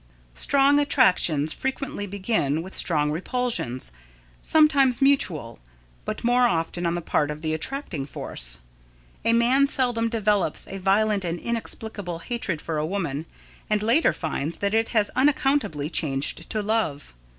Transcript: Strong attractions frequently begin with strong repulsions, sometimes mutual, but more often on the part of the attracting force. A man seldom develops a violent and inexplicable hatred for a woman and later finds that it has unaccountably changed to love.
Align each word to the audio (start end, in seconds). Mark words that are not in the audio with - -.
Strong 0.33 0.79
attractions 0.79 1.53
frequently 1.53 2.07
begin 2.07 2.63
with 2.63 2.75
strong 2.75 3.11
repulsions, 3.11 3.91
sometimes 4.41 4.99
mutual, 4.99 5.59
but 6.05 6.23
more 6.23 6.47
often 6.47 6.87
on 6.87 6.95
the 6.95 7.03
part 7.03 7.29
of 7.29 7.43
the 7.43 7.53
attracting 7.53 8.07
force. 8.07 8.57
A 9.23 9.31
man 9.31 9.67
seldom 9.67 10.09
develops 10.09 10.67
a 10.67 10.79
violent 10.79 11.23
and 11.23 11.39
inexplicable 11.39 12.17
hatred 12.17 12.63
for 12.63 12.79
a 12.79 12.85
woman 12.87 13.27
and 13.69 13.83
later 13.83 14.11
finds 14.11 14.57
that 14.57 14.73
it 14.73 14.89
has 14.89 15.11
unaccountably 15.15 15.87
changed 15.87 16.49
to 16.49 16.63
love. 16.63 17.13